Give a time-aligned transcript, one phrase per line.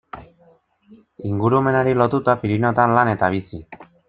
[1.31, 3.63] Ingurumenari lotuta Pirinioetan lan eta bizi.